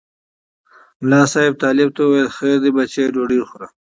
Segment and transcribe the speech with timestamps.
[1.03, 3.67] ملا صاحب طالب ته وویل خیر دی بچیه ډوډۍ وخوره.